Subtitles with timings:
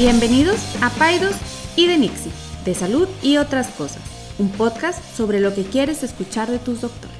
[0.00, 1.36] Bienvenidos a Paidos
[1.76, 2.32] y de Nixie,
[2.64, 4.00] de salud y otras cosas,
[4.38, 7.18] un podcast sobre lo que quieres escuchar de tus doctores.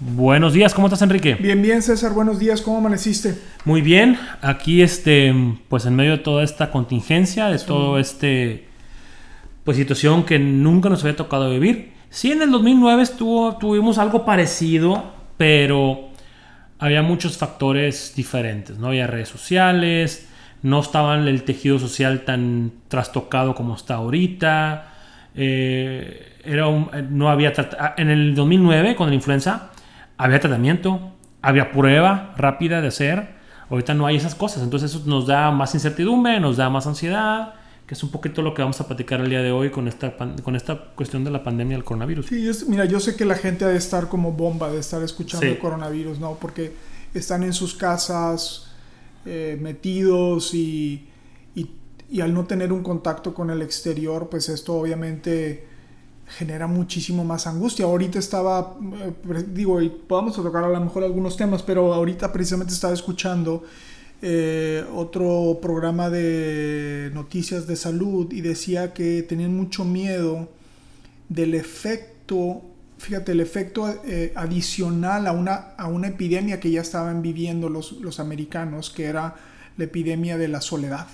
[0.00, 1.34] Buenos días, ¿cómo estás Enrique?
[1.34, 3.38] Bien, bien César, buenos días, ¿cómo amaneciste?
[3.66, 5.34] Muy bien, aquí este,
[5.68, 8.66] pues en medio de toda esta contingencia, de todo este,
[9.64, 11.92] pues situación que nunca nos había tocado vivir.
[12.08, 16.08] Sí, en el 2009 estuvo, tuvimos algo parecido, pero
[16.78, 18.86] había muchos factores diferentes, ¿no?
[18.86, 20.28] Había redes sociales,
[20.62, 24.94] no estaba el tejido social tan trastocado como está ahorita.
[25.34, 26.66] Eh, era
[27.10, 29.70] no había ah, en el 2009 con la influenza
[30.18, 33.38] había tratamiento, había prueba rápida de hacer.
[33.70, 37.54] Ahorita no hay esas cosas, entonces eso nos da más incertidumbre, nos da más ansiedad,
[37.86, 40.14] que es un poquito lo que vamos a platicar el día de hoy con esta,
[40.16, 42.26] con esta cuestión de la pandemia del coronavirus.
[42.26, 45.46] Sí, mira, yo sé que la gente ha de estar como bomba de estar escuchando
[45.46, 46.34] el coronavirus, ¿no?
[46.34, 46.74] Porque
[47.14, 48.67] están en sus casas,
[49.28, 51.06] eh, metidos y,
[51.54, 55.66] y, al no tener un contacto con el exterior, pues esto obviamente
[56.26, 57.84] genera muchísimo más angustia.
[57.84, 62.72] Ahorita estaba, eh, digo, y podamos tocar a lo mejor algunos temas, pero ahorita precisamente
[62.72, 63.64] estaba escuchando
[64.22, 70.48] eh, otro programa de noticias de salud y decía que tenían mucho miedo
[71.28, 72.62] del efecto
[72.98, 77.92] fíjate, el efecto eh, adicional a una, a una epidemia que ya estaban viviendo los,
[77.92, 79.36] los americanos, que era
[79.76, 81.06] la epidemia de la soledad.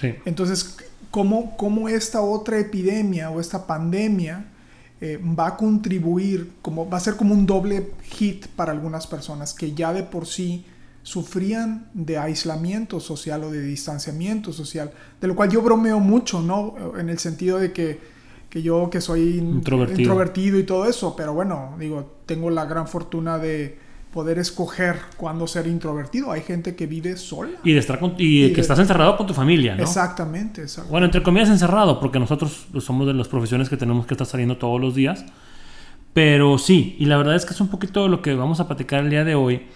[0.00, 0.14] Sí.
[0.24, 0.76] Entonces,
[1.10, 4.46] ¿cómo, ¿cómo, esta otra epidemia o esta pandemia
[5.00, 9.54] eh, va a contribuir, como, va a ser como un doble hit para algunas personas
[9.54, 10.64] que ya de por sí
[11.02, 16.74] sufrían de aislamiento social o de distanciamiento social, de lo cual yo bromeo mucho, ¿no?
[16.98, 18.17] En el sentido de que
[18.48, 20.58] que yo que soy introvertido.
[20.58, 23.78] y todo eso, pero bueno, digo, tengo la gran fortuna de
[24.12, 26.32] poder escoger cuándo ser introvertido.
[26.32, 27.58] Hay gente que vive sola.
[27.62, 29.82] Y de estar y, que estás encerrado con tu familia, ¿no?
[29.82, 30.90] Exactamente, exactamente.
[30.90, 34.56] Bueno, entre comillas encerrado, porque nosotros somos de las profesiones que tenemos que estar saliendo
[34.56, 35.26] todos los días.
[36.14, 38.66] Pero sí, y la verdad es que es un poquito de lo que vamos a
[38.66, 39.66] platicar el día de hoy.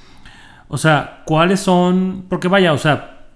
[0.68, 2.24] O sea, ¿cuáles son?
[2.28, 3.26] Porque vaya, o sea,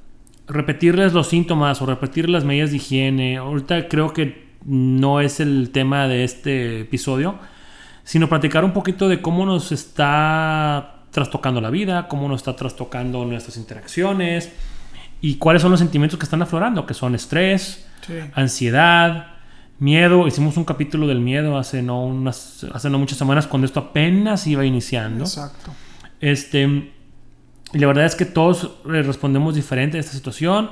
[0.49, 3.37] repetirles los síntomas o repetir las medidas de higiene.
[3.37, 7.39] Ahorita creo que no es el tema de este episodio,
[8.05, 13.25] sino platicar un poquito de cómo nos está trastocando la vida, cómo nos está trastocando
[13.25, 14.53] nuestras interacciones
[15.21, 17.87] y cuáles son los sentimientos que están aflorando, que son estrés,
[18.35, 19.29] ansiedad,
[19.79, 20.27] miedo.
[20.27, 24.47] Hicimos un capítulo del miedo hace no, unas, hace no muchas semanas cuando esto apenas
[24.47, 25.25] iba iniciando.
[25.25, 25.73] Exacto.
[26.21, 26.93] Este,
[27.73, 30.71] y la verdad es que todos respondemos diferente a esta situación.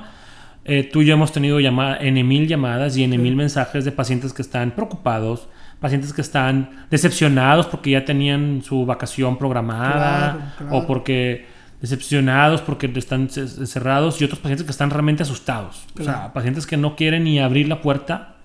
[0.64, 4.32] Eh, tú y yo hemos tenido llamada, mil llamadas y en mil mensajes de pacientes
[4.32, 5.48] que están preocupados,
[5.78, 11.46] pacientes que están decepcionados porque ya tenían su vacación programada o porque
[11.82, 15.84] decepcionados porque están cerrados y otros pacientes que están realmente asustados.
[16.00, 18.36] O sea, pacientes que no quieren ni abrir la puerta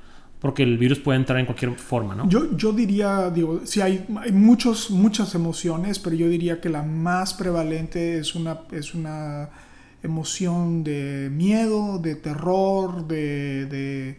[0.41, 2.27] porque el virus puede entrar en cualquier forma, ¿no?
[2.29, 6.81] Yo, yo diría, digo, sí hay, hay muchos, muchas emociones, pero yo diría que la
[6.81, 9.49] más prevalente es una, es una
[10.03, 14.17] emoción de miedo, de terror, de,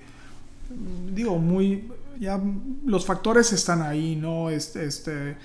[1.14, 2.40] digo, muy, ya
[2.84, 4.50] los factores están ahí, ¿no?
[4.50, 5.36] Este, este,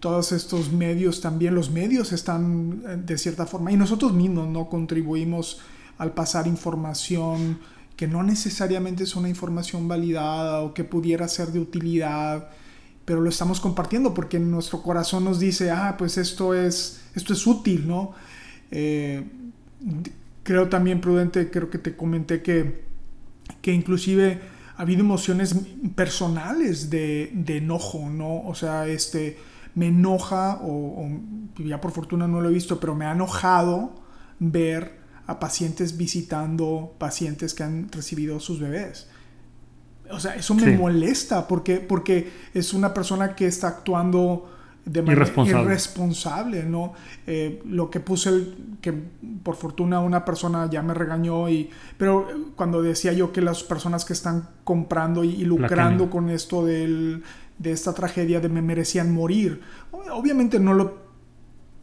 [0.00, 4.68] todos estos medios también, los medios están eh, de cierta forma, y nosotros mismos, ¿no?
[4.68, 5.60] Contribuimos
[5.98, 7.58] al pasar información
[7.96, 12.48] que no necesariamente es una información validada o que pudiera ser de utilidad,
[13.04, 17.44] pero lo estamos compartiendo porque nuestro corazón nos dice, ah, pues esto es, esto es
[17.44, 18.12] útil, ¿no?
[18.70, 19.24] Eh,
[20.42, 22.84] creo también prudente, creo que te comenté que,
[23.60, 24.40] que inclusive
[24.76, 25.54] ha habido emociones
[25.94, 28.42] personales de, de, enojo, ¿no?
[28.46, 29.36] O sea, este,
[29.74, 31.08] me enoja, o,
[31.58, 34.00] ya por fortuna no lo he visto, pero me ha enojado
[34.38, 39.08] ver a pacientes visitando pacientes que han recibido sus bebés.
[40.10, 44.50] O sea, eso me molesta porque, porque es una persona que está actuando
[44.88, 46.94] de manera irresponsable, ¿no?
[47.26, 48.92] Eh, lo que puse, el, que
[49.42, 52.26] por fortuna una persona ya me regañó, y, pero
[52.56, 57.22] cuando decía yo que las personas que están comprando y, lucrando con esto del,
[57.58, 59.60] de esta tragedia de me merecían morir,
[60.10, 61.08] obviamente no lo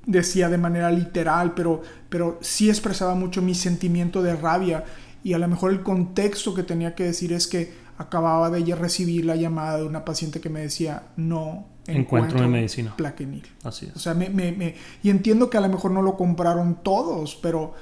[0.06, 4.84] decía de manera literal, pero, pero sí expresaba mucho mi sentimiento de rabia
[5.24, 9.26] y a lo mejor el contexto que tenía que decir es que acababa de recibir
[9.26, 12.96] la llamada de una paciente que me decía no encuentro, en medicina.
[12.96, 13.46] Plaquenil.
[13.64, 13.96] Así es.
[13.96, 17.74] O sea, me, me, y entiendo que a lo mejor no lo compraron todos, pero,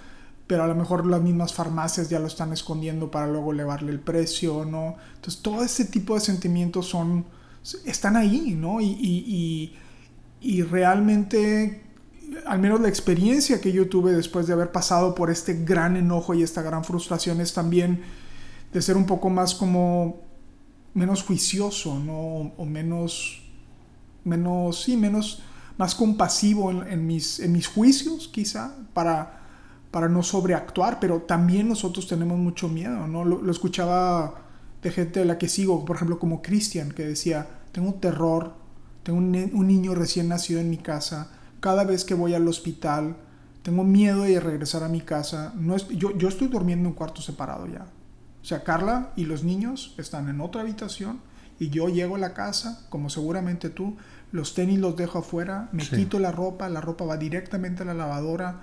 [0.47, 3.99] pero a lo mejor las mismas farmacias ya lo están escondiendo para luego elevarle el
[3.99, 4.97] precio, ¿no?
[5.15, 7.25] Entonces, todo ese tipo de sentimientos son,
[7.85, 8.81] están ahí, ¿no?
[8.81, 9.73] Y, y,
[10.41, 11.83] y, y realmente
[12.45, 16.33] al menos la experiencia que yo tuve después de haber pasado por este gran enojo
[16.33, 18.01] y esta gran frustración es también
[18.71, 20.21] de ser un poco más como
[20.93, 22.53] menos juicioso, ¿no?
[22.57, 23.42] O menos,
[24.23, 25.43] menos, sí, menos,
[25.77, 29.41] más compasivo en, mis, en mis juicios, quizá, para,
[29.91, 33.25] para no sobreactuar, pero también nosotros tenemos mucho miedo, ¿no?
[33.25, 34.35] Lo, escuchaba
[34.81, 38.53] de gente a la que sigo, por ejemplo, como Cristian, que decía, tengo terror,
[39.03, 43.15] tengo un, un niño recién nacido en mi casa, cada vez que voy al hospital,
[43.63, 46.93] tengo miedo de regresar a mi casa, no es, yo, yo estoy durmiendo en un
[46.93, 47.85] cuarto separado ya,
[48.41, 51.21] o sea, Carla y los niños están en otra habitación
[51.59, 53.95] y yo llego a la casa, como seguramente tú,
[54.31, 57.93] los tenis los dejo afuera, me quito la ropa, la ropa va directamente a la
[57.93, 58.61] lavadora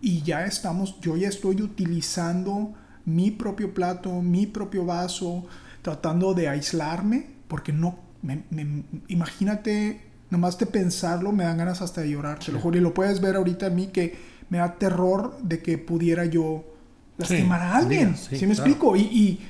[0.00, 2.74] y ya estamos, yo ya estoy utilizando
[3.04, 5.46] mi propio plato, mi propio vaso,
[5.82, 8.44] tratando de aislarme, porque no, me,
[9.06, 12.92] imagínate, nomás de pensarlo me dan ganas hasta de llorar, te lo juro, y lo
[12.92, 14.18] puedes ver ahorita en mí que
[14.48, 16.64] me da terror de que pudiera yo
[17.16, 18.16] lastimar a alguien.
[18.16, 18.96] Sí, me explico?
[18.96, 19.48] Y, y,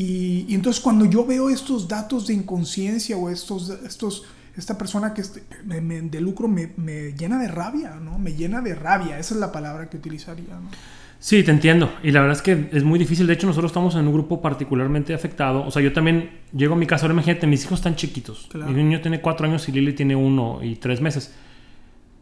[0.00, 5.22] y, entonces cuando yo veo estos datos de inconsciencia o estos, estos, esta persona que
[5.64, 8.16] me, de lucro me, me, llena de rabia, ¿no?
[8.16, 10.70] Me llena de rabia, esa es la palabra que utilizaría, ¿no?
[11.18, 11.92] Sí, te entiendo.
[12.04, 13.26] Y la verdad es que es muy difícil.
[13.26, 15.66] De hecho, nosotros estamos en un grupo particularmente afectado.
[15.66, 17.06] O sea, yo también llego a mi casa.
[17.06, 18.48] Ahora imagínate, mis hijos están chiquitos.
[18.54, 21.34] Mi niño tiene cuatro años y Lili tiene uno y tres meses.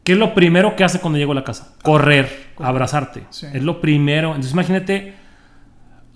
[0.02, 1.75] ¿Qué es lo primero que hace cuando llego a la casa?
[1.82, 3.25] Correr, abrazarte.
[3.52, 4.28] Es lo primero.
[4.28, 5.25] Entonces imagínate,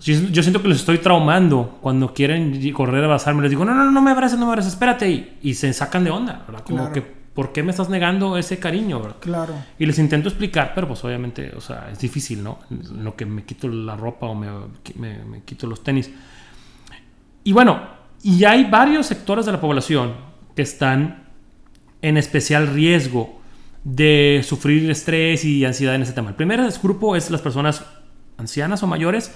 [0.01, 3.43] yo siento que les estoy traumando cuando quieren correr, abrazarme.
[3.43, 5.37] Les digo, no, no, no me abraces, no me abraces, espérate.
[5.41, 6.63] Y, se sacan de onda, ¿verdad?
[6.63, 9.17] Como que, ¿por qué me estás negando ese cariño, verdad?
[9.19, 9.53] Claro.
[9.77, 12.59] Y les intento explicar, pero pues obviamente, o sea, es difícil, ¿no?
[12.69, 14.49] Lo que me quito la ropa o me,
[14.95, 16.09] me quito los tenis.
[17.43, 17.81] Y bueno,
[18.23, 20.13] y hay varios sectores de la población
[20.55, 21.23] que están
[22.01, 23.39] en especial riesgo
[23.83, 26.29] de sufrir estrés y ansiedad en ese tema.
[26.29, 27.83] El primer grupo es las personas
[28.37, 29.33] ancianas o mayores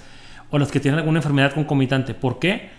[0.50, 2.14] o las que tienen alguna enfermedad concomitante.
[2.14, 2.70] ¿Por qué?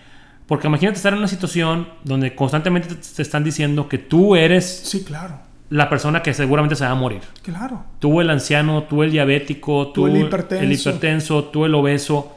[0.47, 5.03] Porque imagínate estar en una situación donde constantemente te están diciendo que tú eres sí,
[5.03, 5.39] claro.
[5.69, 7.21] la persona que seguramente se va a morir.
[7.43, 7.83] Claro.
[7.99, 10.63] Tú el anciano, tú el diabético, tú, el, hipertenso.
[10.63, 12.33] el hipertenso, tú el obeso.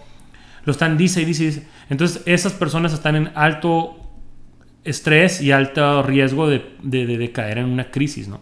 [0.64, 1.66] Lo están dice y dice, dice.
[1.88, 3.96] Entonces esas personas están en alto
[4.82, 8.40] estrés y alto riesgo de, de, de caer en una crisis, ¿no?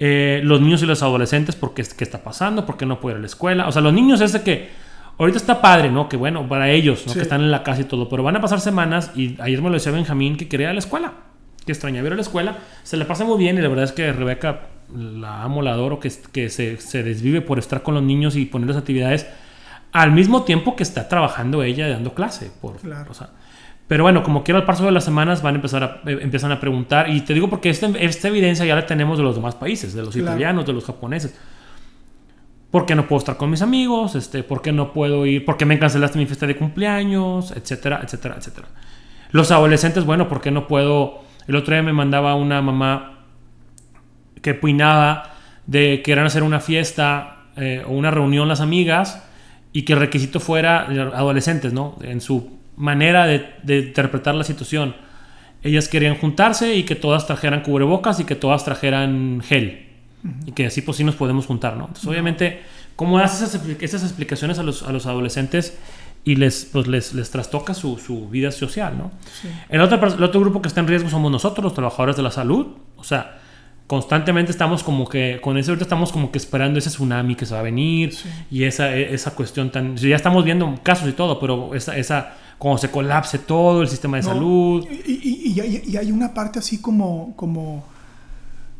[0.00, 3.18] Eh, los niños y los adolescentes, porque qué está pasando, por qué no puede ir
[3.18, 3.66] a la escuela.
[3.66, 4.68] O sea, los niños es de que
[5.18, 6.08] ahorita está padre, ¿no?
[6.08, 7.12] Que bueno, para ellos, ¿no?
[7.12, 9.68] Que están en la casa y todo, pero van a pasar semanas y ayer me
[9.68, 11.12] lo decía Benjamín que quería ir a la escuela,
[11.66, 12.58] que extrañaba ir a la escuela.
[12.82, 14.60] Se le pasa muy bien y la verdad es que Rebeca
[14.94, 18.46] la amo, la adoro, que, que se, se desvive por estar con los niños y
[18.46, 19.26] ponerles actividades
[19.92, 22.50] al mismo tiempo que está trabajando ella dando clase.
[22.60, 23.10] Por, claro.
[23.10, 23.30] o sea,
[23.88, 26.52] pero bueno, como quiera al paso de las semanas van a empezar a, eh, empiezan
[26.52, 27.08] a preguntar.
[27.08, 30.02] Y te digo porque esta, esta evidencia ya la tenemos de los demás países, de
[30.02, 31.34] los italianos, de los japoneses.
[32.70, 34.14] ¿Por qué no puedo estar con mis amigos?
[34.14, 35.44] Este, ¿Por qué no puedo ir?
[35.44, 37.52] ¿Por qué me cancelaste mi fiesta de cumpleaños?
[37.52, 38.68] Etcétera, etcétera, etcétera.
[39.30, 41.22] Los adolescentes, bueno, ¿por qué no puedo?
[41.46, 43.24] El otro día me mandaba una mamá
[44.42, 45.34] que puinaba
[45.66, 49.24] de que querían hacer una fiesta eh, o una reunión las amigas
[49.72, 51.96] y que el requisito fuera adolescentes, ¿no?
[52.02, 54.94] En su manera de, interpretar la situación.
[55.62, 59.87] Ellas querían juntarse y que todas trajeran cubrebocas y que todas trajeran gel.
[60.46, 61.86] Y que así pues sí nos podemos juntar, ¿no?
[61.86, 62.62] Entonces, obviamente,
[62.96, 65.78] ¿cómo haces esas, explicaciones a los, a los adolescentes
[66.24, 69.10] y les, pues, les, les trastoca su, su vida social, ¿no?
[69.68, 72.30] El, otro, el otro grupo que está en riesgo somos nosotros, los trabajadores de la
[72.30, 72.66] salud.
[72.96, 73.38] O sea,
[73.86, 77.54] constantemente estamos como que, con eso ahorita estamos como que esperando ese tsunami que se
[77.54, 78.14] va a venir
[78.50, 79.96] y esa, esa cuestión tan...
[79.96, 84.18] Ya estamos viendo casos y todo, pero esa, esa cuando se colapse todo el sistema
[84.18, 84.86] de salud.
[85.06, 87.84] Y, y, hay una parte así como, como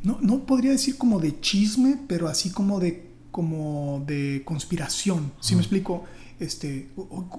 [0.02, 5.32] no, no, podría decir como de chisme, pero así como de, como de conspiración.
[5.40, 6.04] Si me explico?
[6.38, 6.90] Este,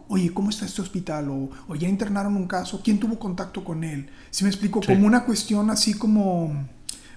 [0.10, 1.30] oye, ¿cómo está este hospital?
[1.30, 4.10] O, o, ya internaron un caso, ¿quién tuvo contacto con él?
[4.30, 4.82] Si me explico?
[4.82, 6.68] Como una cuestión así como...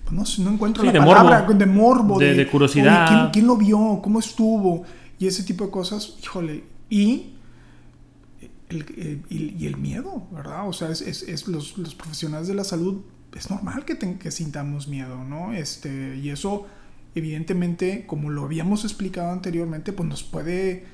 [0.04, 3.06] Pues no, no encuentro la palabra de morbo, de, curiosidad.
[3.08, 4.00] ¿quién, ¿quién, lo vio?
[4.02, 4.82] ¿Cómo estuvo?
[5.18, 6.64] Y ese tipo de cosas, híjole.
[6.90, 7.34] Y
[8.68, 10.68] el, y el miedo, ¿verdad?
[10.68, 13.02] O sea, es, es, los, los, profesionales de la salud,
[13.34, 15.52] es normal que, que sintamos miedo, ¿no?
[15.52, 16.66] Este, y eso,
[17.14, 20.84] evidentemente, como lo habíamos explicado anteriormente, pues nos puede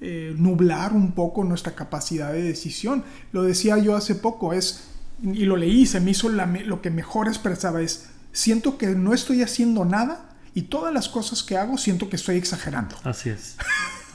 [0.00, 3.04] eh, nublar un poco nuestra capacidad de decisión.
[3.32, 4.84] Lo decía yo hace poco, es,
[5.22, 9.42] y lo leí, se me hizo lo que mejor expresaba, es, siento que no estoy
[9.42, 12.96] haciendo nada y todas las cosas que hago siento que estoy exagerando.
[13.04, 13.56] Así es,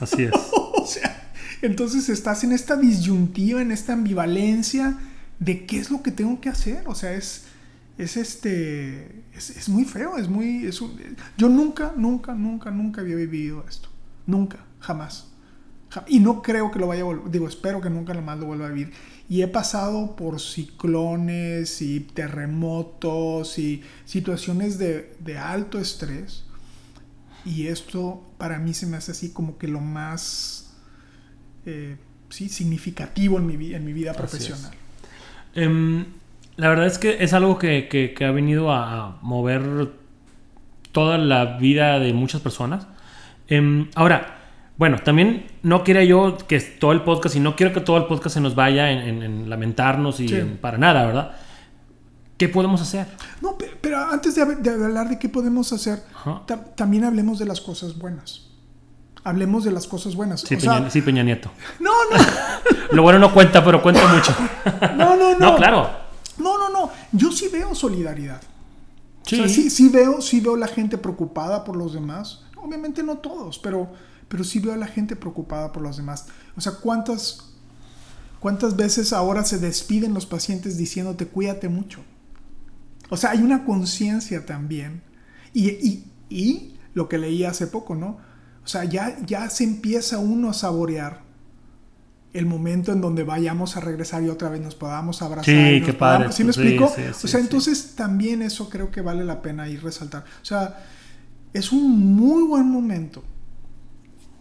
[0.00, 0.32] así es.
[0.52, 1.32] o sea,
[1.62, 4.98] entonces estás en esta disyuntiva, en esta ambivalencia
[5.38, 6.82] de qué es lo que tengo que hacer.
[6.86, 7.44] O sea, es,
[7.98, 10.66] es este, es, es muy feo, es muy...
[10.66, 10.98] Es un-
[11.38, 13.88] yo nunca, nunca, nunca, nunca había vivido esto.
[14.26, 15.28] Nunca, jamás.
[15.90, 18.46] Ja- Y no creo que lo vaya a volver, digo, espero que nunca más lo
[18.46, 18.92] vuelva a vivir.
[19.28, 26.44] Y he pasado por ciclones y terremotos y situaciones de, de alto estrés.
[27.44, 30.74] Y esto para mí se me hace así como que lo más
[31.64, 31.96] eh,
[32.28, 34.72] sí, significativo en mi, en mi vida profesional.
[35.54, 36.06] Em,
[36.56, 39.90] la verdad es que es algo que, que- que ha venido a mover
[40.92, 42.86] toda la vida de muchas personas.
[43.48, 44.34] Em, ahora,
[44.78, 48.04] bueno, también no quiero yo que todo el podcast, y no quiero que todo el
[48.06, 50.34] podcast se nos vaya en, en- en lamentarnos y Sí.
[50.36, 51.32] en- para nada, ¿verdad?
[52.38, 53.06] ¿Qué podemos hacer?
[53.40, 56.00] No, pe- pero antes de, de hablar de qué podemos hacer,
[56.46, 58.42] ta- también hablemos de las cosas buenas.
[59.24, 60.42] Hablemos de las cosas buenas.
[60.42, 61.50] Sí, O sea, Peña, sí, Peña Nieto.
[61.80, 62.24] no, no,
[62.92, 64.34] Lo bueno no cuenta, pero cuenta mucho.
[64.96, 65.38] no, no, no.
[65.38, 66.05] No, claro.
[67.12, 68.40] Yo sí veo solidaridad.
[69.24, 69.36] Sí.
[69.36, 72.42] O sea, sí, sí veo, sí veo la gente preocupada por los demás.
[72.56, 73.90] Obviamente no todos, pero,
[74.28, 76.26] pero sí veo a la gente preocupada por los demás.
[76.56, 77.50] O sea, ¿cuántas,
[78.40, 82.00] cuántas veces ahora se despiden los pacientes diciéndote cuídate mucho?
[83.08, 85.02] O sea, hay una conciencia también.
[85.52, 88.18] Y, y- y lo que leí hace poco, ¿no?
[88.64, 91.22] O sea, ya, ya se empieza uno a saborear
[92.38, 95.44] el momento en donde vayamos a regresar y otra vez nos podamos abrazar.
[95.44, 96.16] Sí, qué padre.
[96.28, 96.92] podamos- ¿Sí me Sí, explico?
[96.94, 100.24] sí, sí, o sea, entonces también eso creo que vale la pena ir resaltar.
[100.42, 100.78] O sea,
[101.52, 103.22] es un muy buen momento.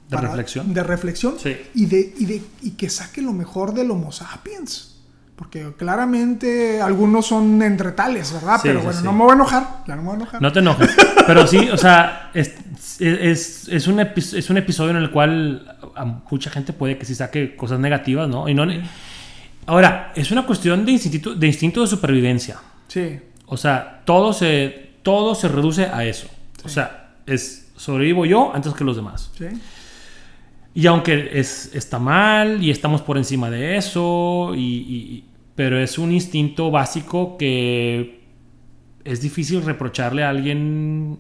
[0.10, 0.74] De para- reflexión.
[0.74, 1.56] De reflexión Sí.
[1.74, 4.92] y, de, y, de, y que saque lo mejor del Homo sapiens.
[5.36, 8.56] Porque claramente algunos son entretales, ¿verdad?
[8.56, 9.84] Sí, Pero bueno, no me voy a enojar.
[9.86, 10.42] Ya no me voy a enojar.
[10.42, 10.96] No te enojes.
[11.28, 12.54] Pero sí, o sea, es,
[13.00, 17.16] es, es un, es un episodio en el cual a mucha gente puede que sí
[17.16, 18.48] saque cosas negativas, ¿no?
[18.50, 18.66] Y no
[19.68, 22.58] Ahora, es una cuestión de instinto, de instinto de supervivencia.
[22.88, 23.20] Sí.
[23.48, 26.28] O sea, todo se, todo se reduce a eso.
[26.64, 29.32] O sea, es sobrevivo yo antes que los demás.
[29.38, 29.46] Sí.
[30.76, 35.26] Y aunque es, está mal y estamos por encima de eso, y, y-
[35.56, 38.20] pero es un instinto básico que
[39.06, 41.18] es difícil reprocharle a alguien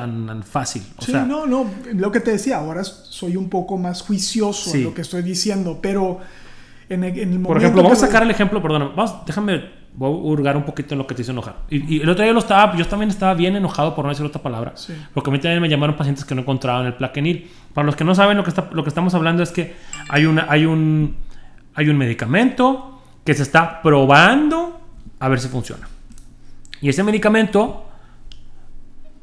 [0.00, 0.82] tan fácil.
[0.98, 4.70] O sí, sea, no, no, lo que te decía, ahora soy un poco más juicioso
[4.70, 4.78] Sí.
[4.78, 6.20] en lo que estoy diciendo, pero
[6.88, 7.48] en el, en el momento...
[7.48, 9.64] por ejemplo, vamos a sacar el ejemplo, perdóname, vamos, déjame,
[9.94, 11.56] voy a hurgar un poquito en lo que te hizo enojar.
[11.68, 14.24] Y, y el otro día lo estaba, yo también estaba bien enojado por no decir
[14.26, 14.94] otra palabra, Sí.
[15.14, 17.50] porque a mí también me llamaron pacientes que no encontraban el plaquenil.
[17.74, 19.74] Para los que no saben, lo que, está, lo que estamos hablando es que
[20.08, 21.16] hay, una, hay, un,
[21.74, 24.80] hay un medicamento que se está probando
[25.20, 25.86] a ver si funciona.
[26.80, 27.86] Y ese medicamento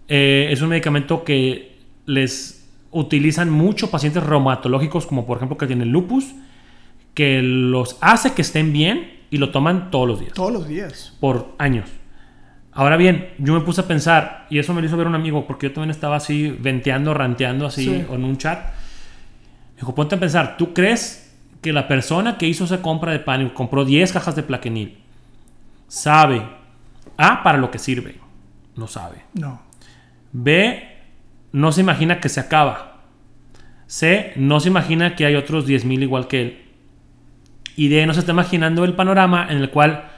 [0.08, 5.92] eh, es un medicamento que les utilizan mucho pacientes reumatológicos, como por ejemplo que tienen
[5.92, 6.34] lupus,
[7.14, 11.16] que los hace que estén bien y lo toman todos los días Todos los días.
[11.20, 11.90] por años.
[12.72, 15.48] Ahora bien, yo me puse a pensar, y eso me lo hizo ver un amigo,
[15.48, 18.06] porque yo también estaba así venteando, ranteando así Sí.
[18.10, 18.60] en un chat.
[19.76, 23.20] Me dijo, ponte a pensar, ¿tú crees que la persona que hizo esa compra de
[23.20, 24.98] pánico, compró 10 cajas de plaquenil,
[25.88, 26.44] sabe,
[27.18, 28.16] A, para lo que sirve?
[28.76, 29.24] No sabe.
[29.34, 29.60] No.
[30.32, 30.84] B,
[31.52, 33.02] no se imagina que se acaba.
[33.88, 36.62] C, no se imagina que hay otros 10.000 igual que él.
[37.76, 40.10] Y D, no se está imaginando el panorama en el cual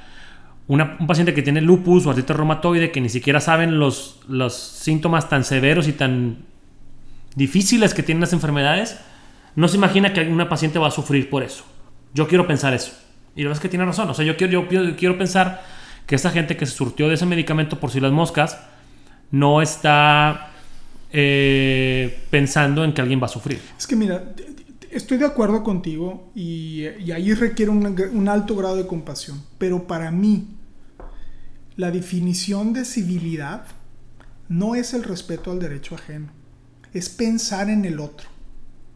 [0.68, 5.28] un paciente que tiene lupus o artritis reumatoide, que ni siquiera saben los, los síntomas
[5.28, 6.46] tan severos y tan
[7.36, 9.00] difíciles que tienen las enfermedades,
[9.56, 11.66] no se imagina que una paciente va a sufrir por eso.
[12.14, 12.92] Yo quiero pensar eso.
[13.36, 14.10] Y la verdad es que tiene razón.
[14.10, 15.64] O sea, yo quiero, yo quiero- pensar
[16.06, 18.60] que esa gente que se surtió de ese medicamento por si las moscas
[19.32, 20.52] no está
[21.12, 23.60] eh, pensando en que alguien va a sufrir.
[23.78, 24.34] Es que mira,
[24.92, 29.42] estoy de acuerdo contigo y, y ahí requiere un, alto grado de compasión.
[29.58, 30.48] Pero para mí,
[31.76, 33.66] la definición de civilidad
[34.48, 36.30] no es el respeto al derecho ajeno,
[36.94, 38.28] es pensar en el otro.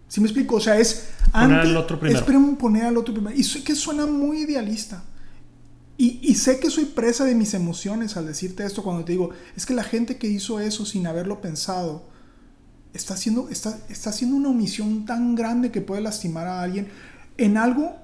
[0.08, 0.58] ¿Sí me explico?
[0.58, 2.20] O sea, es Poner al otro primero.
[2.20, 3.36] es poner al otro primero.
[3.36, 5.04] Y sé que suena muy idealista.
[6.04, 9.30] Y, y sé que soy presa de mis emociones al decirte esto cuando te digo,
[9.56, 12.04] es que la gente que hizo eso sin haberlo pensado,
[12.94, 16.88] está haciendo, está, está haciendo una omisión tan grande que puede lastimar a alguien
[17.38, 17.96] en algo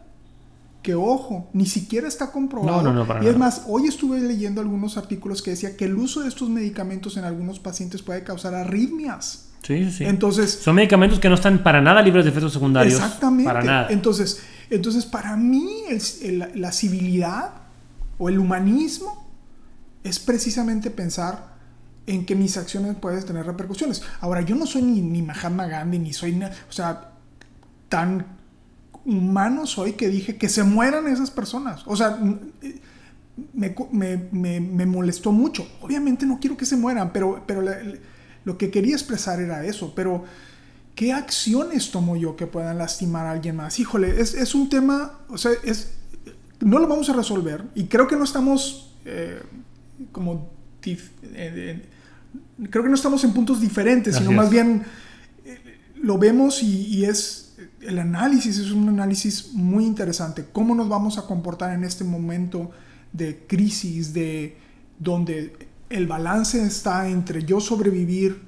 [0.81, 2.81] que, ojo, ni siquiera está comprobado.
[2.81, 5.83] No, no, no, para y es más, hoy estuve leyendo algunos artículos que decía que
[5.85, 9.47] el uso de estos medicamentos en algunos pacientes puede causar arritmias.
[9.61, 10.03] Sí, sí, sí.
[10.05, 12.93] Entonces, Son medicamentos que no están para nada libres de efectos secundarios.
[12.93, 13.43] Exactamente.
[13.43, 13.87] Para nada.
[13.89, 14.39] Entonces,
[14.69, 17.51] entonces para mí, el- el- la civilidad
[18.19, 19.27] o el humanismo
[20.03, 21.57] es precisamente pensar
[22.05, 24.03] en que mis acciones pueden tener repercusiones.
[24.19, 27.13] Ahora, yo no soy ni, ni Mahatma Gandhi, ni soy, o sea,
[27.87, 28.25] tan
[29.05, 31.83] humano soy que dije que se mueran esas personas.
[31.85, 32.19] O sea,
[32.61, 32.79] eh,
[33.53, 35.67] me, me, me, molestó mucho.
[35.81, 37.63] Obviamente no quiero que se mueran, pero, pero
[38.43, 39.93] lo que quería expresar era eso.
[39.95, 40.25] Pero,
[40.95, 43.79] ¿qué acciones tomo yo que puedan lastimar a alguien más?
[43.79, 45.98] Híjole, es, es un tema, o sea, es,
[46.59, 49.41] no lo vamos a resolver y creo que no estamos eh,
[50.11, 50.51] como...
[50.83, 51.85] Eh,
[52.69, 54.83] creo que no estamos en puntos diferentes, sino más bien
[55.45, 55.57] eh,
[55.95, 57.49] lo vemos y, y es
[57.81, 60.45] el análisis es un análisis muy interesante.
[60.51, 62.71] ¿Cómo nos vamos a comportar en este momento
[63.13, 64.57] de crisis, de
[64.99, 68.41] donde el balance está entre yo sobrevivir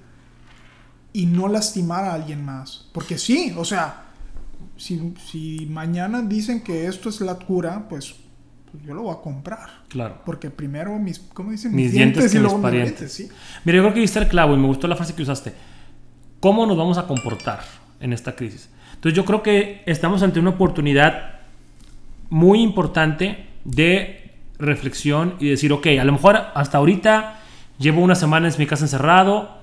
[1.13, 2.89] y no lastimar a alguien más?
[2.93, 4.10] Porque sí, o sea,
[4.81, 8.15] si, mañana dicen que esto es la cura, pues,
[8.71, 9.69] pues, yo lo voy a comprar.
[9.87, 10.21] Claro.
[10.25, 11.75] Porque primero mis, ¿cómo dicen?
[11.75, 13.13] Mis, dientes, y luego mis parientes.
[13.13, 13.29] ¿sí?
[13.63, 15.53] Mira, yo creo que viste el clavo y me gustó la frase que usaste.
[16.39, 17.61] ¿Cómo nos vamos a comportar
[17.99, 18.69] en esta crisis?
[18.95, 21.41] Entonces yo creo que estamos ante una oportunidad
[22.29, 27.39] muy importante de reflexión y decir, ok, a lo mejor hasta ahorita
[27.77, 29.57] llevo una semana en mi casa encerrado,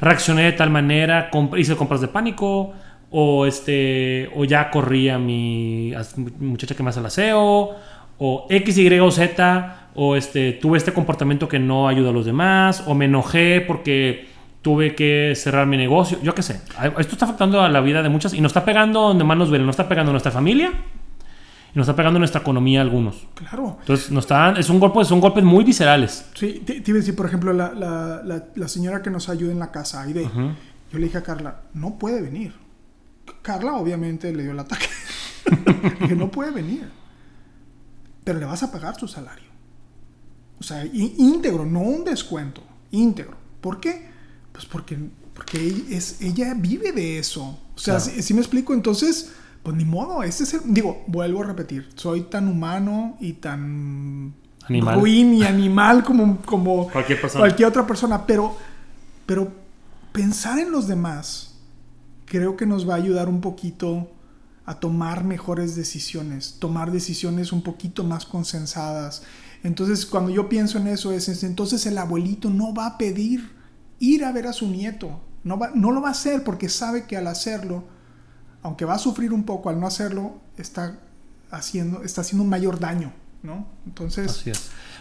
[0.00, 2.74] reaccioné de tal manera, hice compras de pánico,
[3.10, 5.92] o, este, o ya corría mi
[6.40, 7.76] muchacha que me hace el aseo,
[8.18, 12.26] o X, Y o Z, o este, tuve este comportamiento que no ayuda a los
[12.26, 14.28] demás, o me enojé porque
[14.62, 16.60] tuve que cerrar mi negocio, yo qué sé.
[16.98, 19.48] Esto está afectando a la vida de muchas y nos está pegando donde más nos
[19.48, 20.72] duele, nos está pegando a nuestra familia
[21.74, 23.26] y nos está pegando a nuestra economía algunos.
[23.34, 23.78] Claro.
[23.80, 26.28] Entonces, nos están, es un golpe, son golpes muy viscerales.
[26.34, 29.58] Sí, te, iba a decir, por ejemplo, la, la, la, señora que nos ayuda en
[29.58, 30.28] la casa, Aide,
[30.92, 32.52] yo le dije a Carla, no puede venir.
[33.48, 34.88] Carla obviamente le dio el ataque.
[36.00, 36.86] dije, no puede venir.
[38.22, 39.48] Pero le vas a pagar su salario.
[40.60, 43.38] O sea, íntegro, no un descuento, íntegro.
[43.62, 44.06] ¿Por qué?
[44.52, 44.98] Pues porque,
[45.32, 47.58] porque es, ella vive de eso.
[47.74, 51.46] O sea, si, me explico, entonces, pues ni modo, ese es el, digo, vuelvo a
[51.46, 54.34] repetir, soy tan humano y tan
[54.68, 55.00] animal.
[55.00, 57.40] ruin y animal como, como cualquier, persona.
[57.40, 58.54] cualquier otra persona, pero,
[59.24, 59.50] pero
[60.12, 61.47] pensar en los demás
[62.28, 64.10] creo que nos va a ayudar un poquito
[64.66, 69.22] a tomar mejores decisiones, tomar decisiones un poquito más consensadas.
[69.62, 73.50] Entonces, cuando yo pienso en eso, es entonces el abuelito no va a pedir
[73.98, 75.20] ir a ver a su nieto.
[75.44, 77.84] No, va, no lo va a hacer porque sabe que al hacerlo,
[78.62, 80.98] aunque va a sufrir un poco al no hacerlo, está
[81.50, 83.12] haciendo, está haciendo un mayor daño,
[83.42, 83.66] ¿no?
[83.86, 84.44] Entonces...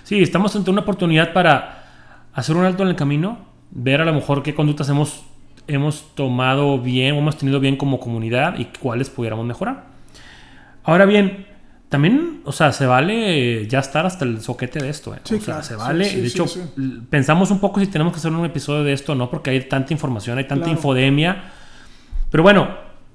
[0.04, 3.40] Sí, estamos ante una oportunidad para hacer un alto en el camino,
[3.72, 5.26] ver a lo mejor qué conductas hemos,
[5.68, 9.86] hemos tomado bien, o hemos tenido bien como comunidad y cuáles pudiéramos mejorar.
[10.84, 11.46] Ahora bien,
[11.90, 15.16] también, o sea, se vale ya estar hasta el soquete de esto.
[15.16, 15.20] ¿eh?
[15.24, 16.10] o sea, se vale.
[16.10, 16.46] de hecho,
[17.10, 19.30] pensamos un poco si tenemos que hacer un episodio de esto, ¿no?
[19.30, 21.44] Porque hay tanta información, hay tanta infodemia.
[22.30, 22.68] Pero bueno,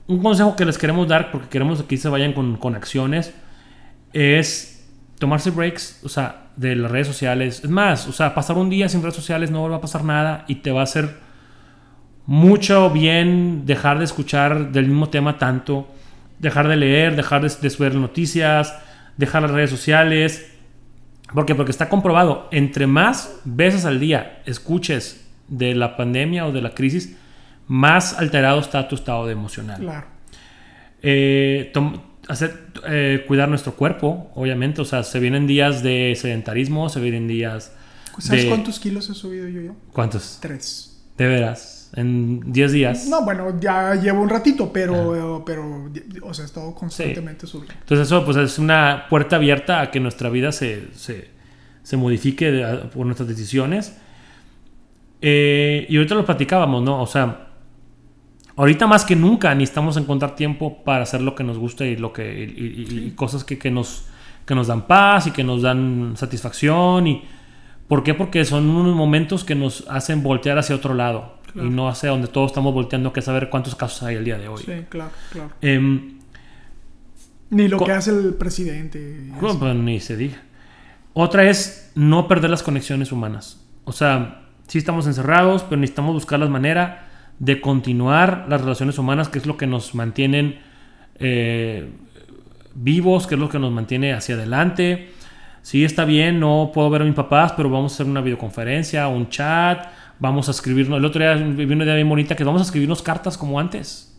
[0.06, 3.34] un consejo que les queremos dar, porque queremos que aquí se vayan con, con acciones,
[4.14, 4.88] es
[5.18, 7.60] tomarse breaks, o sea, de las redes sociales.
[7.64, 10.44] Es más, o sea, pasar un día sin redes sociales no va a pasar nada
[10.48, 11.18] y te va a hacer
[12.26, 15.88] mucho bien dejar de escuchar del mismo tema tanto
[16.42, 18.76] dejar de leer, dejar de, ver noticias,
[19.16, 20.50] dejar las redes sociales.
[21.32, 21.54] ¿Por qué?
[21.54, 26.74] Porque está comprobado, entre más veces al día escuches de la pandemia o de la
[26.74, 27.16] crisis,
[27.68, 29.80] más alterado está tu estado de emocional.
[29.80, 30.06] Claro.
[31.00, 31.72] Eh,
[32.28, 34.82] hacer, eh, cuidar nuestro cuerpo, obviamente.
[34.82, 37.72] O sea, se vienen días de sedentarismo, se vienen días.
[38.18, 39.72] ¿Sabes cuántos kilos he subido yo ya?
[39.92, 40.38] ¿Cuántos?
[40.40, 41.02] Tres.
[41.16, 43.06] De veras en 10 días.
[43.08, 45.90] No, bueno, ya llevo un ratito, pero, pero
[46.22, 47.74] o sea, he estado constantemente subiendo.
[47.80, 51.28] Entonces eso pues es una puerta abierta a que nuestra vida se, se,
[51.82, 52.50] se modifique
[52.94, 53.96] por nuestras decisiones.
[55.20, 57.00] Eh, y ahorita lo platicábamos, ¿no?
[57.02, 57.48] O sea,
[58.56, 62.12] ahorita más que nunca necesitamos encontrar tiempo para hacer lo que nos gusta y, lo
[62.12, 64.06] que, y, cosas que, que, nos,
[64.46, 67.06] que nos dan paz y que nos dan satisfacción.
[67.06, 67.22] Y,
[67.86, 68.14] ¿Por qué?
[68.14, 72.28] Porque son unos momentos que nos hacen voltear hacia otro lado y no hacia donde
[72.28, 74.62] todos estamos volteando, que saber cuántos casos hay el día de hoy.
[74.64, 75.50] Sí, claro, claro.
[75.60, 76.18] Em,
[77.50, 79.30] ni lo que hace el presidente.
[79.38, 80.42] Pues ni se diga.
[81.12, 83.60] Otra es no perder las conexiones humanas.
[83.84, 89.28] O sea, sí estamos encerrados, pero necesitamos buscar la manera de continuar las relaciones humanas,
[89.28, 90.60] que es lo que nos mantienen
[91.16, 91.90] eh,
[92.74, 95.10] vivos, que es lo que nos mantiene hacia adelante.
[95.60, 99.08] Sí, está bien, no puedo ver a mis papás, pero vamos a hacer una videoconferencia,
[99.08, 99.86] un chat,
[100.18, 100.98] vamos a escribirnos.
[100.98, 104.16] El otro día vi una idea bien bonita que vamos a escribirnos cartas como antes.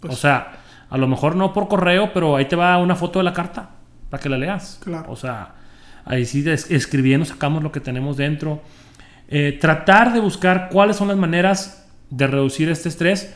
[0.00, 3.18] Pues o sea, a lo mejor no por correo, pero ahí te va una foto
[3.18, 3.70] de la carta
[4.10, 4.80] para que la leas.
[4.82, 5.10] Claro.
[5.10, 5.54] O sea,
[6.04, 8.62] ahí sí escribiendo sacamos lo que tenemos dentro.
[9.28, 13.34] Eh, tratar de buscar cuáles son las maneras de reducir este estrés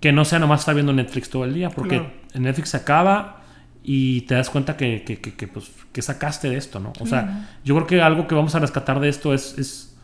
[0.00, 1.96] que no sea nomás estar viendo Netflix todo el día, porque
[2.32, 3.42] en Netflix se acaba
[3.82, 6.92] y te das cuenta que, que, que, que, pues, que sacaste de esto, ¿no?
[7.00, 9.97] O sea, yo creo que algo que vamos a rescatar de esto es, es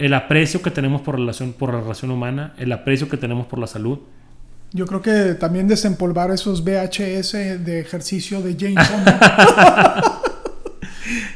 [0.00, 3.58] el aprecio que tenemos por, relación, por la relación humana, el aprecio que tenemos por
[3.58, 3.98] la salud.
[4.72, 8.88] Yo creo que también desempolvar esos VHS de ejercicio de James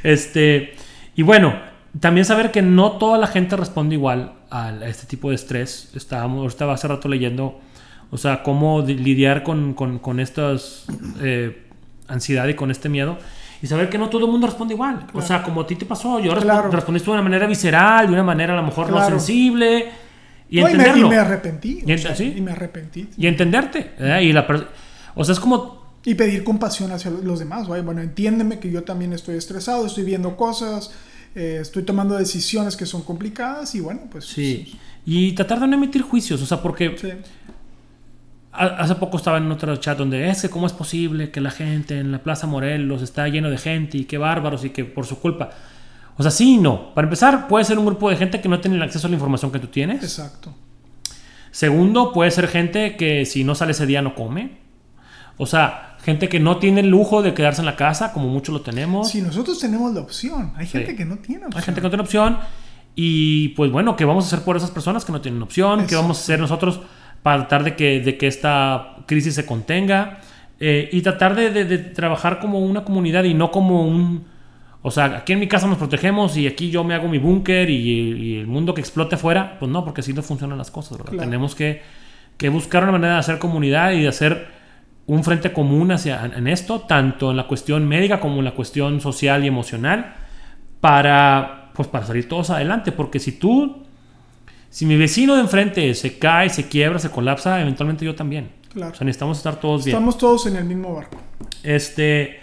[0.03, 0.73] este,
[1.15, 1.55] y bueno,
[2.01, 5.91] también saber que no toda la gente responde igual a este tipo de estrés.
[5.95, 7.61] Estábamos, estaba hace rato leyendo,
[8.11, 10.57] o sea, cómo lidiar con, con, con esta
[11.21, 11.67] eh,
[12.09, 13.19] ansiedad y con este miedo
[13.65, 15.07] y saber que no todo el mundo responde igual.
[15.15, 18.23] O sea, como a ti te pasó, yo respondiste de una manera visceral, de una
[18.23, 19.89] manera a lo mejor no sensible.
[20.51, 21.07] Y entenderlo.
[21.07, 21.83] Y me, arrepentí.
[21.83, 23.09] Y, me arrepentí.
[23.17, 23.93] Y entenderte.
[24.21, 24.47] Y la
[25.15, 25.83] o sea, es como...
[26.05, 27.67] Y pedir compasión hacia los demás.
[27.67, 30.93] Bueno, entiéndeme que yo también estoy estresado, estoy viendo cosas,
[31.35, 34.27] eh, estoy tomando decisiones que son complicadas y bueno, pues...
[34.27, 34.79] Sí.
[35.07, 36.95] Y tratar de no emitir juicios, o sea, porque...
[37.01, 37.09] Sí
[38.55, 41.99] Hace poco estaba en otro chat donde es que cómo es posible que la gente
[41.99, 45.19] en la Plaza Morelos está lleno de gente y qué bárbaros y que por su
[45.19, 45.51] culpa.
[46.17, 46.95] O sea, sí y no.
[46.95, 49.15] Para empezar, puede ser un grupo de gente que no tiene el acceso a la
[49.15, 50.03] información que tú tienes.
[50.03, 50.55] Exacto.
[51.51, 54.59] Segundo, puede ser gente que si no sale ese día no come.
[55.37, 58.53] O sea, gente que no tiene el lujo de quedarse en la casa, como muchos
[58.53, 59.11] lo tenemos.
[59.11, 60.53] Sí, nosotros tenemos la opción.
[60.57, 61.59] Hay gente que no tiene opción.
[61.59, 62.39] Hay gente que no tiene opción.
[62.95, 65.87] Y pues bueno, ¿qué vamos a hacer por esas personas que no tienen opción?
[65.87, 66.81] ¿Qué vamos a hacer nosotros?
[67.25, 70.19] Para tratar de que, de que esta crisis se contenga
[70.61, 74.27] eh, y tratar de, de, trabajar como una comunidad y no como un...
[74.83, 77.71] O sea, aquí en mi casa nos protegemos y aquí yo me hago mi búnker
[77.71, 81.55] y, el mundo que explote afuera, pues no, porque así no funcionan las cosas, Tenemos
[81.55, 81.81] que,
[82.37, 84.47] que, buscar una manera de hacer comunidad y de hacer
[85.07, 89.01] un frente común hacia, en esto, tanto en la cuestión médica como en la cuestión
[89.01, 90.13] social y emocional,
[90.83, 93.84] para, pues, para salir todos adelante, porque si tú
[94.75, 98.51] si mi vecino de enfrente se cae, se quiebra, se colapsa, eventualmente yo también.
[98.73, 98.91] Claro.
[98.91, 99.97] O sea, necesitamos estar todos bien.
[99.97, 101.17] Estamos todos en el mismo barco.
[101.63, 102.41] Este,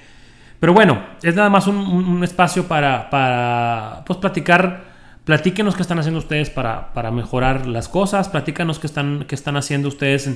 [0.58, 4.86] pero bueno, es nada más un, espacio para, para, pues, platicar.
[5.26, 8.30] Platíquenos qué están haciendo ustedes para, para mejorar las cosas.
[8.30, 10.30] Platícanos qué están, qué están haciendo ustedes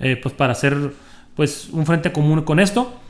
[0.00, 0.92] eh, pues, para hacer
[1.34, 3.00] pues, un frente común con esto.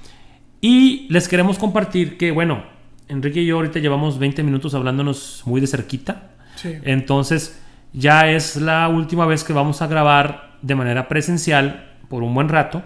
[0.60, 2.62] Y les queremos compartir que, bueno,
[3.08, 6.30] Enrique y yo ahorita llevamos 20 minutos hablándonos muy de cerquita.
[6.54, 6.74] Sí.
[6.84, 7.58] Entonces,
[7.98, 12.48] ya es la última vez que vamos a grabar de manera presencial por un buen
[12.48, 12.80] rato.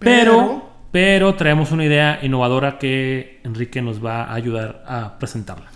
[0.00, 5.66] Pero, pero, traemos una idea innovadora que Enrique nos va a ayudar a presentarla.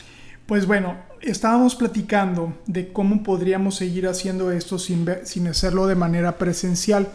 [0.46, 6.36] Pues bueno, estábamos platicando de cómo podríamos seguir haciendo esto sin, sin hacerlo de manera
[6.36, 7.06] presencial.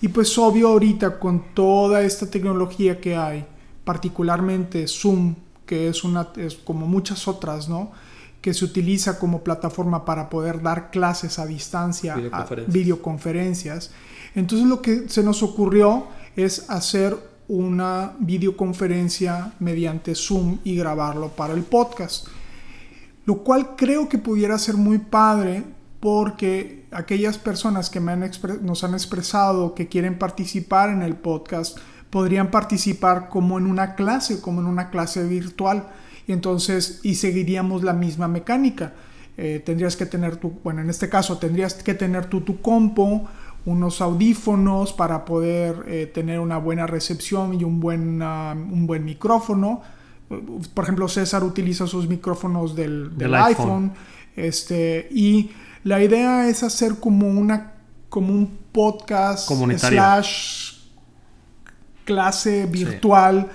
[0.00, 3.44] Y pues obvio ahorita con toda esta tecnología que hay,
[3.84, 5.34] particularmente Zoom,
[5.66, 7.90] que es una es como muchas otras, ¿no?
[8.46, 12.68] Que se utiliza como plataforma para poder dar clases a distancia, videoconferencias.
[12.68, 13.90] A videoconferencias.
[14.36, 16.06] Entonces lo que se nos ocurrió
[16.36, 17.16] es hacer
[17.48, 22.28] una videoconferencia mediante Zoom y grabarlo para el podcast.
[23.24, 25.64] Lo cual creo que pudiera ser muy padre
[25.98, 28.30] porque aquellas personas que me han
[28.62, 31.78] nos han expresado que quieren participar en el podcast
[32.10, 35.88] podrían participar como en una clase, como en una clase virtual
[36.26, 38.94] y entonces y seguiríamos la misma mecánica.
[39.38, 43.28] Eh, tendrías que tener tu, bueno, en este caso tendrías que tener tú tu compo,
[43.66, 49.82] unos audífonos para poder eh, tener una buena recepción y un buen, un buen micrófono.
[50.74, 53.92] Por ejemplo, César utiliza sus micrófonos del, iPhone.
[54.36, 55.50] Este, y
[55.84, 57.74] la idea es hacer como, una,
[58.08, 60.74] como un podcast slash
[62.04, 63.50] clase virtual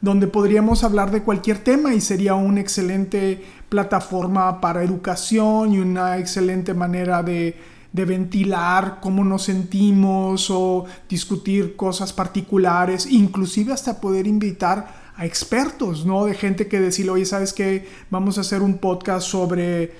[0.00, 6.18] donde podríamos hablar de cualquier tema y sería una excelente plataforma para educación y una
[6.18, 15.04] excelente manera de, ventilar cómo nos sentimos o discutir cosas particulares, inclusive hasta poder invitar
[15.16, 16.24] a expertos, ¿no?
[16.24, 17.88] De gente que decirle, oye, ¿sabes qué?
[18.10, 19.92] Vamos a hacer un podcast sobre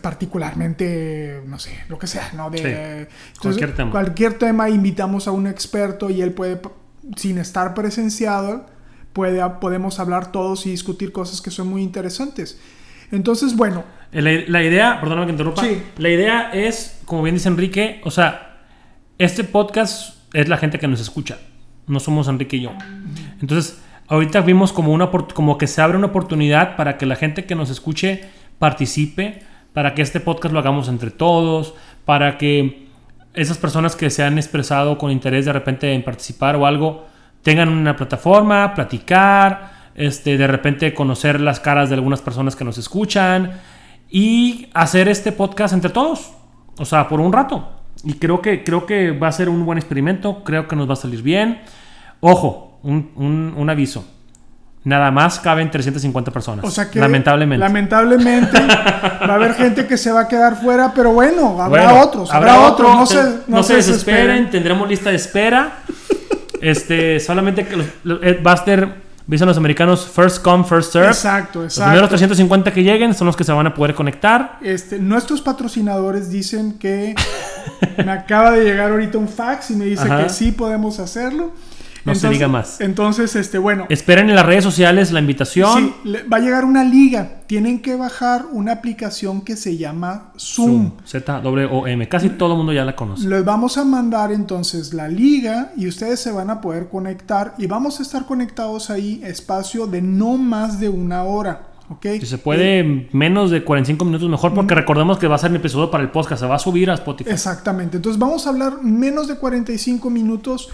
[0.00, 2.50] particularmente, no sé, lo que sea, ¿no?
[2.50, 3.08] De,
[3.40, 3.90] cualquier tema.
[3.90, 6.60] Cualquier tema invitamos a un experto y él puede,
[7.16, 8.66] sin estar presenciado,
[9.60, 12.60] podemos hablar todos y discutir cosas que son muy interesantes.
[13.10, 13.84] Entonces, bueno.
[14.12, 15.62] La, idea, perdóname que interrumpa.
[15.98, 18.58] La idea es, como bien dice Enrique, o sea,
[19.18, 21.38] este podcast es la gente que nos escucha.
[21.86, 22.72] No somos Enrique y yo.
[23.40, 27.44] Entonces, ahorita vimos como, una, como que se abre una oportunidad para que la gente
[27.44, 28.24] que nos escuche
[28.58, 29.40] participe,
[29.72, 32.88] para que este podcast lo hagamos entre todos, para que
[33.34, 37.06] esas personas que se han expresado con interés de repente en participar o algo,
[37.42, 42.78] tengan una plataforma, platicar, este, de repente conocer las caras de algunas personas que nos
[42.78, 43.52] escuchan
[44.10, 46.32] y hacer este podcast entre todos,
[46.78, 47.72] o sea, por un rato.
[48.04, 50.92] Y creo que, creo que va a ser un buen experimento, creo que nos va
[50.92, 51.60] a salir bien.
[52.20, 54.06] Ojo, un, un- un aviso.
[54.84, 56.64] Nada más caben 350 personas.
[56.64, 57.60] O sea que Lamentablemente.
[57.66, 62.00] lamentablemente va a haber gente que se va a quedar fuera, pero bueno, habrá Bueno,
[62.00, 65.78] otros, habrá, otros, no, te- se, no se desesperen, tendremos lista de espera.
[66.62, 68.88] Este, solamente que los, los- va a ser,
[69.26, 71.08] dicen los americanos, first come, first serve.
[71.08, 72.08] Exacto, Los primeros exacto.
[72.10, 74.58] 350 que lleguen son los que se van a poder conectar.
[74.62, 77.14] Este, nuestros patrocinadores dicen que
[78.04, 80.24] me acaba de llegar ahorita un fax y me dice Ajá.
[80.24, 81.52] que sí podemos hacerlo.
[82.04, 82.80] No se diga más.
[82.80, 85.94] Entonces, este, bueno, Esperen en las redes sociales la invitación.
[86.04, 87.40] sí, va a llegar una liga.
[87.46, 90.92] Tienen que bajar una aplicación que se llama Zoom.
[91.04, 92.08] Z-W-O-M.
[92.08, 93.26] Casi todo el mundo ya la conoce.
[93.28, 97.66] Les vamos a mandar entonces la liga y ustedes se van a poder conectar y
[97.66, 101.68] vamos a estar conectados ahí espacio de no más de una hora.
[101.90, 102.06] ¿ok?
[102.20, 105.56] Si se puede menos de 45 minutos mejor porque recordemos que va a ser mi
[105.56, 106.42] episodio para el podcast.
[106.42, 107.30] Se va a subir a Spotify.
[107.30, 107.96] Exactamente.
[107.96, 110.68] Entonces vamos a hablar menos de 45 minutos.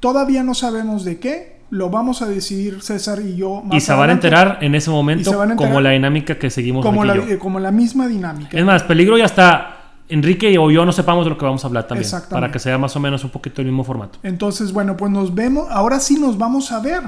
[0.00, 1.60] Todavía no sabemos de qué.
[1.70, 3.62] Lo vamos a decidir César y yo.
[3.62, 6.84] Más y se van a enterar en ese momento enterar como la dinámica que seguimos
[6.84, 7.22] como la, yo.
[7.28, 8.58] eh, como la misma dinámica.
[8.58, 9.76] Es más, peligro y hasta
[10.08, 12.02] Enrique o yo no sepamos de lo que vamos a hablar también.
[12.04, 12.34] Exactamente.
[12.34, 14.18] Para que sea más o menos un poquito el mismo formato.
[14.24, 15.68] Entonces, bueno, pues nos vemos.
[15.70, 17.02] Ahora sí nos vamos a ver.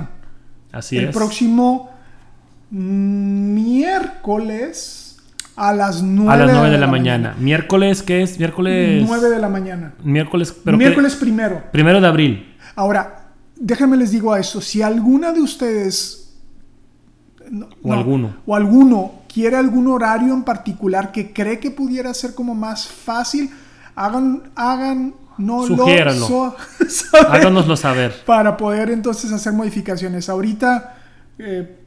[0.70, 1.16] Así el es.
[1.16, 1.90] próximo
[2.70, 5.18] miércoles
[5.57, 7.35] a las 9, a las 9 de la mañana.
[7.38, 8.38] Miércoles, ¿qué es?
[8.38, 9.05] Miércoles.
[9.07, 9.92] 9 de la mañana.
[10.02, 10.55] Miércoles.
[10.64, 11.62] Pero qué- miércoles primero.
[11.72, 12.52] Primero de abril.
[12.75, 14.61] Ahora, déjenme les digo a esto.
[14.61, 16.35] Si alguna de ustedes...
[17.51, 18.37] no, O no, alguno.
[18.47, 23.51] O alguno quiere algún horario en particular que cree que pudiera ser como más fácil,
[23.95, 24.51] hagan...
[24.55, 26.29] hagan no Sugiéranlo.
[26.29, 26.57] lo
[26.89, 28.15] saber Háganoslo saber.
[28.27, 30.29] para poder entonces hacer modificaciones.
[30.29, 30.97] Ahorita,
[31.39, 31.79] eh,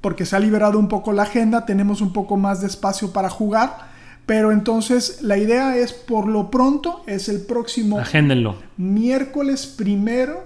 [0.00, 3.30] porque se ha liberado un poco la agenda, tenemos un poco más de espacio para
[3.30, 3.93] jugar,
[4.26, 8.56] pero entonces la idea es, por lo pronto, es el próximo Agéndenlo.
[8.76, 10.44] miércoles primero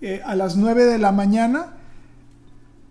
[0.00, 1.66] eh, a las 9 de la mañana.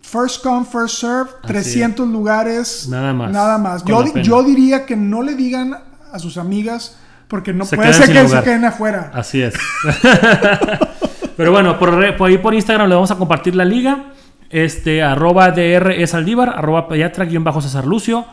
[0.02, 2.88] First come, first serve, Así 300 lugares.
[2.90, 3.32] Nada más.
[3.32, 3.86] Nada más.
[3.86, 5.76] Yo, yo diría que no le digan
[6.12, 6.98] a sus amigas,
[7.28, 9.12] porque no Se puede ser que se queden afuera.
[9.14, 9.54] Así es.
[11.38, 14.12] Pero bueno, por, por ahí por Instagram le vamos a compartir la liga.
[14.50, 18.26] Este, arroba DR es Aldívar, arroba pediatra guion bajo César Lucio.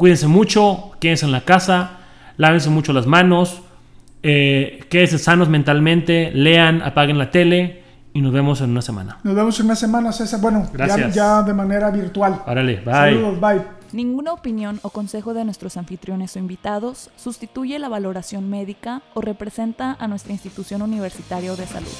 [0.00, 1.98] Cuídense mucho, quédense en la casa,
[2.38, 3.60] lávense mucho las manos,
[4.22, 7.82] eh, quédense sanos mentalmente, lean, apaguen la tele
[8.14, 9.18] y nos vemos en una semana.
[9.24, 10.40] Nos vemos en una semana, César.
[10.40, 11.14] Bueno, ya, Gracias.
[11.14, 12.40] ya de manera virtual.
[12.46, 12.94] Órale, bye.
[12.94, 13.60] Saludos, bye.
[13.92, 19.98] Ninguna opinión o consejo de nuestros anfitriones o invitados sustituye la valoración médica o representa
[20.00, 21.92] a nuestra institución universitaria o de salud.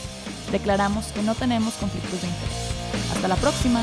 [0.50, 3.12] Declaramos que no tenemos conflictos de interés.
[3.14, 3.82] Hasta la próxima.